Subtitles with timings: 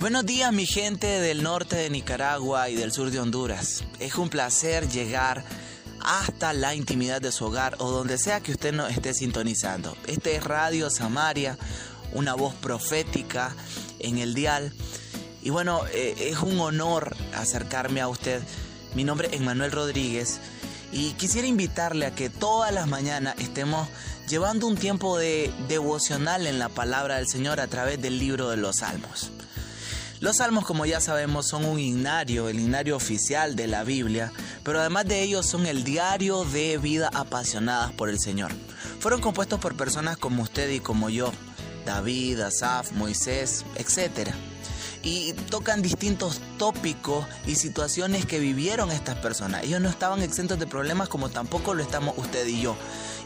[0.00, 3.82] Buenos días mi gente del norte de Nicaragua y del sur de Honduras.
[3.98, 5.42] Es un placer llegar
[6.00, 9.96] hasta la intimidad de su hogar o donde sea que usted nos esté sintonizando.
[10.06, 11.58] Este es Radio Samaria,
[12.12, 13.56] una voz profética
[13.98, 14.72] en el dial.
[15.42, 18.40] Y bueno, eh, es un honor acercarme a usted.
[18.94, 20.38] Mi nombre es Manuel Rodríguez
[20.92, 23.88] y quisiera invitarle a que todas las mañanas estemos
[24.28, 28.58] llevando un tiempo de devocional en la palabra del Señor a través del libro de
[28.58, 29.32] los Salmos.
[30.20, 34.32] Los salmos, como ya sabemos, son un himnario, el himnario oficial de la Biblia,
[34.64, 38.50] pero además de ellos son el diario de vida apasionadas por el Señor.
[38.98, 41.32] Fueron compuestos por personas como usted y como yo,
[41.86, 44.30] David, Asaf, Moisés, etc.
[45.02, 49.62] Y tocan distintos tópicos y situaciones que vivieron estas personas.
[49.64, 52.76] Ellos no estaban exentos de problemas como tampoco lo estamos usted y yo.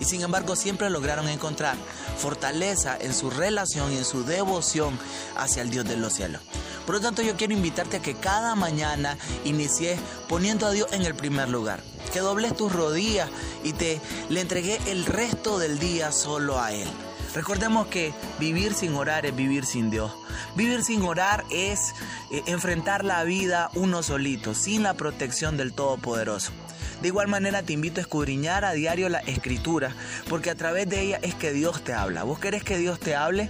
[0.00, 1.76] Y sin embargo siempre lograron encontrar
[2.18, 4.98] fortaleza en su relación y en su devoción
[5.36, 6.42] hacia el Dios de los cielos.
[6.84, 11.02] Por lo tanto, yo quiero invitarte a que cada mañana inicies poniendo a Dios en
[11.02, 11.80] el primer lugar.
[12.12, 13.30] Que dobles tus rodillas
[13.62, 16.88] y te le entregué el resto del día solo a Él.
[17.34, 20.12] Recordemos que vivir sin orar es vivir sin Dios.
[20.54, 21.94] Vivir sin orar es
[22.30, 26.52] eh, enfrentar la vida uno solito, sin la protección del Todopoderoso.
[27.00, 29.94] De igual manera te invito a escudriñar a diario la escritura,
[30.28, 32.22] porque a través de ella es que Dios te habla.
[32.22, 33.48] ¿Vos querés que Dios te hable?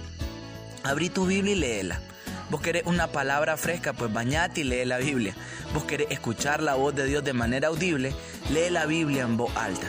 [0.83, 2.01] Abrí tu Biblia y léela.
[2.49, 5.35] Vos querés una palabra fresca, pues bañate y lee la Biblia.
[5.73, 8.13] Vos querés escuchar la voz de Dios de manera audible,
[8.49, 9.87] lee la Biblia en voz alta.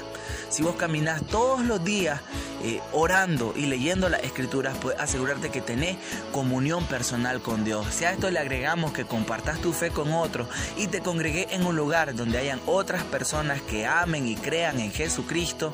[0.55, 2.20] Si vos caminás todos los días
[2.62, 5.97] eh, orando y leyendo las escrituras, puedes asegurarte que tenés
[6.30, 7.88] comunión personal con Dios.
[7.91, 11.66] Si a esto le agregamos que compartas tu fe con otros y te congregué en
[11.66, 15.72] un lugar donde hayan otras personas que amen y crean en Jesucristo,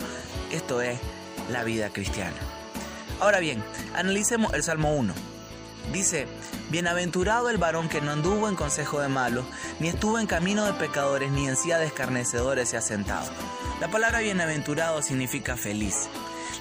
[0.50, 0.98] esto es
[1.50, 2.38] la vida cristiana.
[3.20, 3.62] Ahora bien,
[3.94, 5.12] analicemos el Salmo 1.
[5.92, 6.26] Dice,
[6.70, 9.44] Bienaventurado el varón que no anduvo en consejo de malos,
[9.78, 13.30] ni estuvo en camino de pecadores, ni en silla de escarnecedores se ha sentado.
[13.80, 16.10] La palabra bienaventurado significa feliz.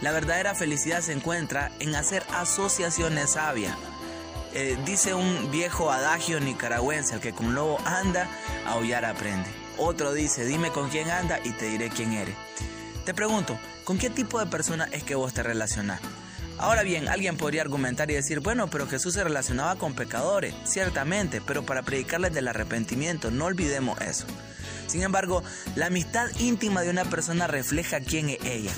[0.02, 3.76] La verdadera felicidad se encuentra en hacer asociaciones sabias.
[4.54, 8.30] Eh, dice un viejo adagio nicaragüense, el que con lobo anda,
[8.66, 9.50] aullar aprende.
[9.78, 12.36] Otro dice, dime con quién anda y te diré quién eres.
[13.04, 16.00] Te pregunto, ¿con qué tipo de persona es que vos te relacionás?
[16.58, 21.42] Ahora bien, alguien podría argumentar y decir, bueno, pero Jesús se relacionaba con pecadores, ciertamente,
[21.42, 24.26] pero para predicarles del arrepentimiento, no olvidemos eso.
[24.90, 25.44] Sin embargo,
[25.76, 28.72] la amistad íntima de una persona refleja quién es ella.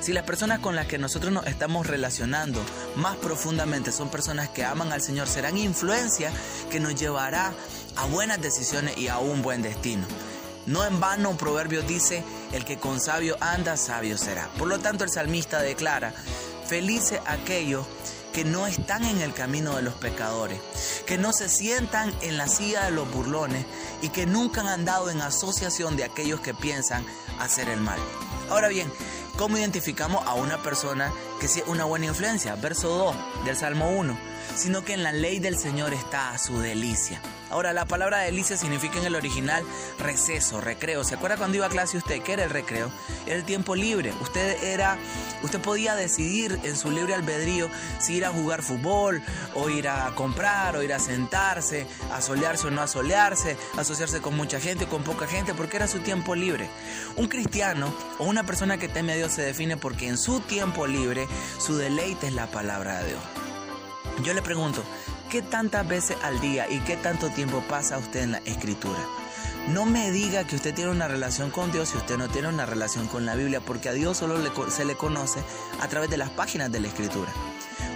[0.00, 2.64] Si las personas con las que nosotros nos estamos relacionando
[2.94, 6.30] más profundamente son personas que aman al Señor, serán influencia
[6.70, 7.52] que nos llevará
[7.96, 10.06] a buenas decisiones y a un buen destino.
[10.66, 14.48] No en vano un proverbio dice, el que con sabio anda, sabio será.
[14.58, 16.14] Por lo tanto, el salmista declara,
[16.68, 17.86] Felices aquellos
[18.32, 20.60] que no están en el camino de los pecadores,
[21.06, 23.64] que no se sientan en la silla de los burlones
[24.02, 27.04] y que nunca han andado en asociación de aquellos que piensan
[27.38, 27.98] hacer el mal.
[28.50, 28.90] Ahora bien,
[29.36, 32.54] ¿cómo identificamos a una persona que es una buena influencia?
[32.56, 34.18] Verso 2 del Salmo 1,
[34.56, 37.20] sino que en la ley del Señor está su delicia.
[37.50, 39.64] Ahora, la palabra delicia significa en el original
[39.98, 41.04] receso, recreo.
[41.04, 42.22] ¿Se acuerda cuando iba a clase usted?
[42.22, 42.90] ¿Qué era el recreo?
[43.26, 44.12] Era el tiempo libre.
[44.20, 44.98] Usted era,
[45.42, 47.70] usted podía decidir en su libre albedrío
[48.00, 49.22] si ir a jugar fútbol,
[49.54, 54.20] o ir a comprar, o ir a sentarse, a solearse o no a solearse, asociarse
[54.20, 56.68] con mucha gente o con poca gente, porque era su tiempo libre.
[57.16, 60.86] Un cristiano o una persona que teme a Dios se define porque en su tiempo
[60.86, 61.26] libre
[61.58, 63.22] su deleite es la palabra de Dios.
[64.24, 64.82] Yo le pregunto,
[65.30, 68.98] ¿Qué tantas veces al día y qué tanto tiempo pasa usted en la escritura?
[69.68, 72.64] No me diga que usted tiene una relación con Dios si usted no tiene una
[72.64, 74.38] relación con la Biblia, porque a Dios solo
[74.70, 75.40] se le conoce
[75.82, 77.30] a través de las páginas de la escritura.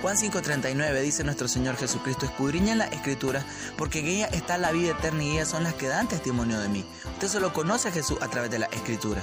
[0.02, 3.42] Juan 5:39 dice nuestro Señor Jesucristo, escudriña la escritura,
[3.78, 6.68] porque en ella está la vida eterna y ellas son las que dan testimonio de
[6.68, 6.84] mí.
[7.14, 9.22] Usted solo conoce a Jesús a través de la escritura.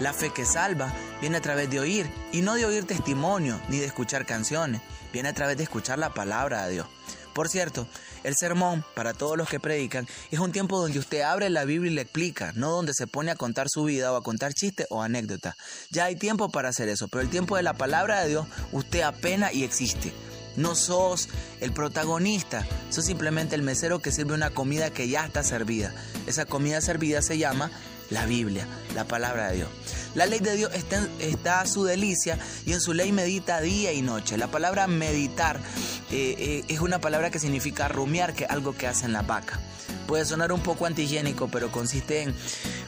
[0.00, 3.78] La fe que salva viene a través de oír, y no de oír testimonio ni
[3.78, 4.80] de escuchar canciones,
[5.12, 6.97] viene a través de escuchar la palabra de Dios.
[7.38, 7.86] Por cierto,
[8.24, 11.92] el sermón, para todos los que predican, es un tiempo donde usted abre la Biblia
[11.92, 14.88] y le explica, no donde se pone a contar su vida o a contar chistes
[14.90, 15.54] o anécdotas.
[15.88, 19.02] Ya hay tiempo para hacer eso, pero el tiempo de la palabra de Dios, usted
[19.02, 20.12] apenas y existe.
[20.56, 21.28] No sos
[21.60, 25.94] el protagonista, sos simplemente el mesero que sirve una comida que ya está servida.
[26.26, 27.70] Esa comida servida se llama
[28.10, 29.68] la Biblia, la palabra de Dios.
[30.14, 30.72] La ley de Dios
[31.20, 34.38] está, a su delicia y en su ley medita día y noche.
[34.38, 35.60] La palabra meditar
[36.10, 39.60] eh, eh, es una palabra que significa rumiar, que es algo que hacen la vaca.
[40.06, 42.34] Puede sonar un poco antihigiénico, pero consiste en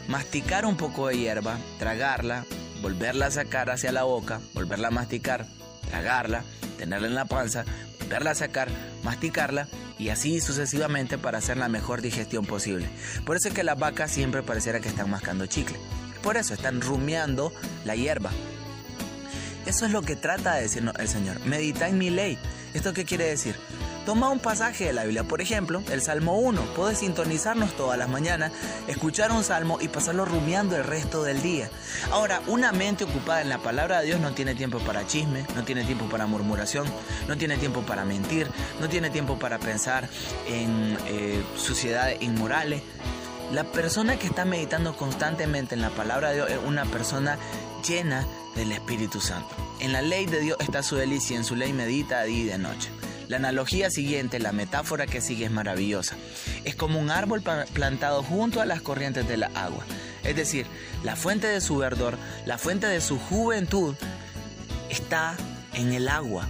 [0.09, 2.47] masticar un poco de hierba, tragarla,
[2.81, 5.47] volverla a sacar hacia la boca, volverla a masticar,
[5.91, 6.45] tragarla,
[6.79, 7.65] tenerla en la panza,
[8.01, 8.69] volverla a sacar,
[9.03, 9.69] masticarla
[9.99, 12.89] y así sucesivamente para hacer la mejor digestión posible.
[13.27, 15.77] Por eso es que las vacas siempre pareciera que están mascando chicle.
[16.23, 17.53] Por eso están rumiando
[17.85, 18.31] la hierba.
[19.71, 21.39] Eso es lo que trata de decirnos el Señor.
[21.47, 22.37] Medita en mi ley.
[22.75, 23.55] ¿Esto qué quiere decir?
[24.05, 26.61] Toma un pasaje de la Biblia, por ejemplo, el Salmo 1.
[26.75, 28.51] Puedes sintonizarnos todas las mañanas,
[28.89, 31.71] escuchar un salmo y pasarlo rumiando el resto del día.
[32.11, 35.63] Ahora, una mente ocupada en la palabra de Dios no tiene tiempo para chisme, no
[35.63, 36.89] tiene tiempo para murmuración,
[37.29, 38.49] no tiene tiempo para mentir,
[38.81, 40.09] no tiene tiempo para pensar
[40.49, 42.83] en eh, suciedades inmorales.
[43.53, 47.37] La persona que está meditando constantemente en la palabra de Dios es una persona
[47.81, 49.49] llena del Espíritu Santo.
[49.81, 52.59] En la ley de Dios está su delicia, en su ley medita día y de
[52.59, 52.91] noche.
[53.29, 56.17] La analogía siguiente, la metáfora que sigue es maravillosa.
[56.65, 59.85] Es como un árbol plantado junto a las corrientes de la agua.
[60.25, 60.67] Es decir,
[61.05, 63.95] la fuente de su verdor, la fuente de su juventud,
[64.89, 65.37] está
[65.75, 66.49] en el agua.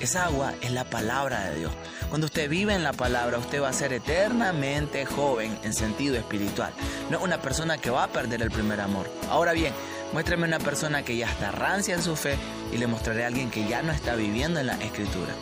[0.00, 1.72] Esa agua es la palabra de Dios.
[2.08, 6.72] Cuando usted vive en la palabra, usted va a ser eternamente joven en sentido espiritual.
[7.10, 9.10] No una persona que va a perder el primer amor.
[9.30, 9.74] Ahora bien,
[10.14, 12.36] muéstrame una persona que ya está rancia en su fe
[12.72, 15.34] y le mostraré a alguien que ya no está viviendo en la escritura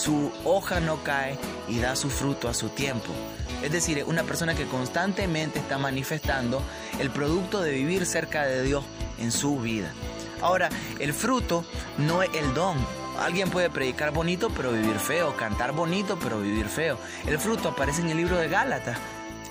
[0.00, 3.12] su hoja no cae y da su fruto a su tiempo.
[3.62, 6.62] Es decir, una persona que constantemente está manifestando
[6.98, 8.84] el producto de vivir cerca de Dios
[9.18, 9.92] en su vida.
[10.40, 11.64] Ahora, el fruto
[11.98, 12.78] no es el don.
[13.18, 16.98] Alguien puede predicar bonito pero vivir feo, cantar bonito pero vivir feo.
[17.26, 18.96] El fruto aparece en el libro de Gálatas.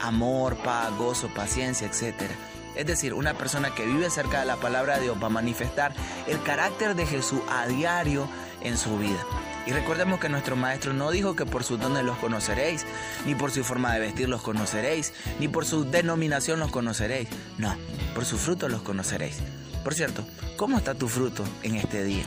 [0.01, 2.31] Amor, paz, gozo, paciencia, etc.
[2.79, 5.91] Es decir, una persona que vive cerca de la palabra de Dios va a manifestar
[6.27, 8.29] el carácter de Jesús a diario
[8.61, 9.19] en su vida.
[9.67, 12.85] Y recordemos que nuestro maestro no dijo que por sus dones los conoceréis,
[13.25, 15.11] ni por su forma de vestir los conoceréis,
[15.41, 17.27] ni por su denominación los conoceréis.
[17.57, 17.75] No,
[18.15, 19.39] por su fruto los conoceréis.
[19.83, 22.23] Por cierto, ¿cómo está tu fruto en este día?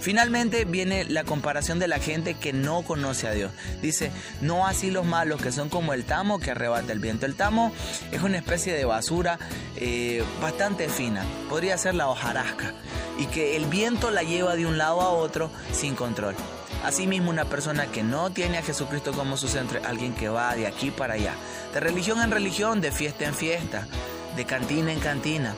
[0.00, 3.52] Finalmente viene la comparación de la gente que no conoce a Dios.
[3.82, 4.10] Dice,
[4.40, 7.26] no así los malos que son como el tamo que arrebata el viento.
[7.26, 7.72] El tamo
[8.12, 9.38] es una especie de basura
[9.76, 12.72] eh, bastante fina, podría ser la hojarasca,
[13.18, 16.34] y que el viento la lleva de un lado a otro sin control.
[16.84, 20.66] Asimismo, una persona que no tiene a Jesucristo como su centro, alguien que va de
[20.66, 21.34] aquí para allá,
[21.72, 23.86] de religión en religión, de fiesta en fiesta,
[24.36, 25.54] de cantina en cantina,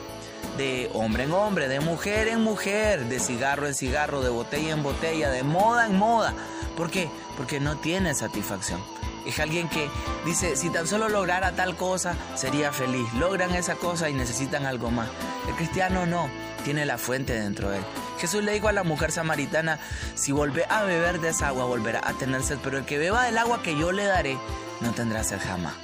[0.59, 4.83] de hombre en hombre, de mujer en mujer, de cigarro en cigarro, de botella en
[4.83, 6.33] botella, de moda en moda.
[6.75, 7.09] ¿Por qué?
[7.37, 8.83] Porque no tiene satisfacción.
[9.25, 9.89] Es alguien que
[10.25, 13.07] dice, si tan solo lograra tal cosa, sería feliz.
[13.13, 15.07] Logran esa cosa y necesitan algo más.
[15.47, 16.29] El cristiano no,
[16.65, 17.83] tiene la fuente dentro de él.
[18.17, 19.79] Jesús le dijo a la mujer samaritana,
[20.15, 23.23] si vuelve a beber de esa agua, volverá a tener sed, pero el que beba
[23.23, 24.37] del agua que yo le daré,
[24.81, 25.75] no tendrá sed jamás.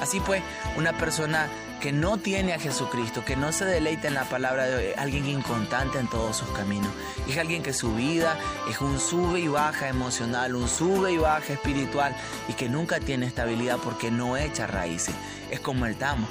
[0.00, 0.42] Así pues,
[0.76, 1.48] una persona
[1.84, 5.98] que no tiene a Jesucristo, que no se deleita en la palabra de alguien inconstante
[5.98, 6.90] en todos sus caminos.
[7.28, 8.38] Es alguien que su vida
[8.70, 12.16] es un sube y baja emocional, un sube y baja espiritual
[12.48, 15.14] y que nunca tiene estabilidad porque no echa raíces.
[15.50, 16.26] Es como el tamo.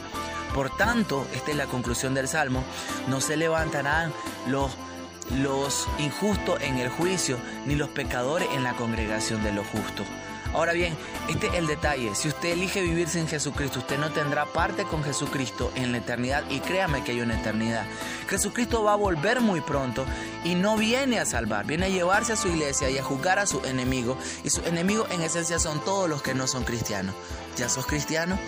[0.55, 2.63] Por tanto, esta es la conclusión del Salmo,
[3.07, 4.11] no se levantarán
[4.47, 4.71] los
[5.44, 10.07] los injustos en el juicio, ni los pecadores en la congregación de los justos.
[10.53, 10.95] Ahora bien,
[11.29, 12.13] este es el detalle.
[12.15, 16.44] Si usted elige vivir sin Jesucristo, usted no tendrá parte con Jesucristo en la eternidad.
[16.50, 17.85] Y créame que hay una eternidad.
[18.33, 20.06] Jesucristo va a volver muy pronto
[20.44, 23.45] y no viene a salvar, viene a llevarse a su iglesia y a juzgar a
[23.45, 24.18] sus enemigos.
[24.44, 27.13] Y sus enemigos en esencia son todos los que no son cristianos.
[27.57, 28.40] ¿Ya sos cristiano?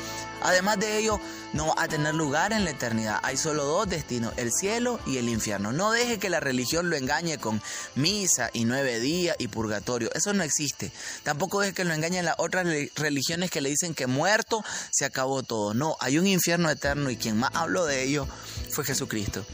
[0.42, 1.20] Además de ello,
[1.54, 3.20] no va a tener lugar en la eternidad.
[3.24, 5.72] Hay solo dos destinos, el cielo y el infierno.
[5.72, 7.62] No deje que la religión lo engañe con
[7.96, 10.10] misa y nueve días y purgatorio.
[10.14, 10.92] Eso no existe.
[11.24, 15.44] Tampoco deje que lo engañen las otras religiones que le dicen que muerto se acabó
[15.44, 15.74] todo.
[15.74, 18.28] No, hay un infierno eterno y quien más habló de ello
[18.76, 19.46] fue Jesucristo.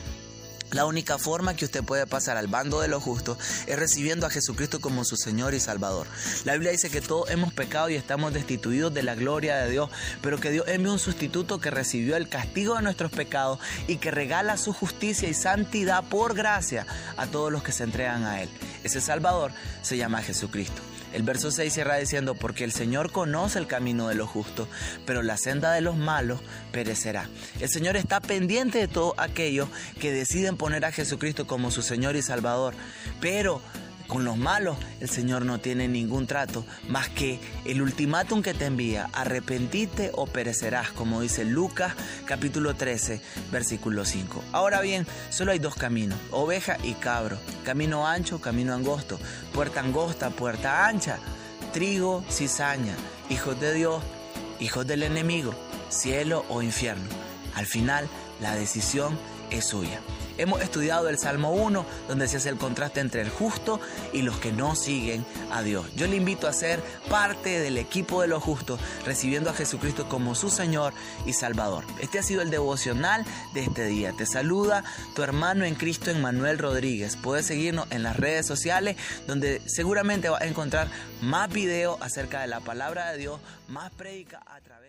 [0.72, 3.38] La única forma que usted puede pasar al bando de los justos
[3.68, 6.08] es recibiendo a Jesucristo como su Señor y Salvador.
[6.46, 9.92] La Biblia dice que todos hemos pecado y estamos destituidos de la gloria de Dios,
[10.22, 14.12] pero que Dios envió un sustituto que recibió el castigo de nuestros pecados y que
[14.12, 18.50] regala su justicia y santidad por gracia a todos los que se entregan a Él.
[18.84, 19.52] Ese Salvador
[19.84, 20.82] se llama Jesucristo.
[21.14, 24.68] El verso 6 cierra diciendo, porque el Señor conoce el camino de los justos,
[25.06, 26.42] pero la senda de los malos
[26.72, 27.30] perecerá.
[27.60, 29.68] El Señor está pendiente de todos aquellos
[30.00, 32.74] que deciden poner a Jesucristo como su Señor y Salvador,
[33.20, 33.62] pero
[34.12, 38.66] con los malos el Señor no tiene ningún trato más que el ultimátum que te
[38.66, 41.94] envía, arrepentite o perecerás, como dice Lucas
[42.26, 43.22] capítulo 13,
[43.54, 44.44] versículo 5.
[44.52, 49.18] Ahora bien, solo hay dos caminos, oveja y cabro, camino ancho, camino angosto,
[49.54, 51.18] puerta angosta, puerta ancha,
[51.72, 52.96] trigo, cizaña,
[53.30, 54.04] hijos de Dios,
[54.60, 55.56] hijos del enemigo,
[55.88, 57.08] cielo o infierno.
[57.56, 58.10] Al final,
[58.42, 59.18] la decisión
[59.52, 60.02] es suya.
[60.42, 63.80] Hemos estudiado el Salmo 1, donde se hace el contraste entre el justo
[64.14, 65.88] y los que no siguen a Dios.
[65.96, 70.36] Yo le invito a ser parte del equipo de los justos, recibiendo a Jesucristo como
[70.36, 70.94] su Señor
[71.26, 71.84] y Salvador.
[72.00, 74.14] Este ha sido el devocional de este día.
[74.14, 74.84] Te saluda
[75.16, 77.16] tu hermano en Cristo, Emmanuel Rodríguez.
[77.16, 80.88] Puedes seguirnos en las redes sociales, donde seguramente vas a encontrar
[81.22, 84.81] más videos acerca de la palabra de Dios, más prédica a través.